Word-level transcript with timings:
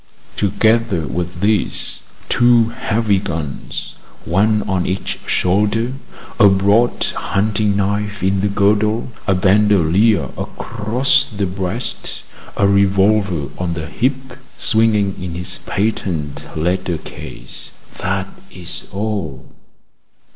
Together 0.35 1.05
with 1.05 1.41
this, 1.41 2.01
two 2.27 2.69
heavy 2.69 3.19
guns, 3.19 3.93
one 4.25 4.63
on 4.63 4.87
each 4.87 5.19
shoulder, 5.27 5.93
a 6.39 6.49
broad 6.49 7.03
hunting 7.03 7.75
knife 7.75 8.23
in 8.23 8.41
the 8.41 8.47
girdle, 8.47 9.09
a 9.27 9.35
bandolier 9.35 10.31
across 10.39 11.25
the 11.27 11.45
breast, 11.45 12.23
a 12.57 12.67
revolver 12.67 13.51
on 13.59 13.75
the 13.75 13.85
hip, 13.85 14.37
swinging 14.57 15.13
in 15.21 15.35
its 15.35 15.59
patent 15.67 16.47
leather 16.57 16.97
case 16.97 17.73
that 17.99 18.27
is 18.49 18.89
all. 18.91 19.53